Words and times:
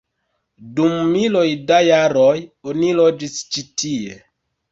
Dum 0.79 0.95
miloj 1.09 1.43
da 1.71 1.77
jaroj 1.89 2.33
oni 2.71 2.89
loĝis 3.01 3.37
ĉi 3.57 3.67
tie. 3.83 4.19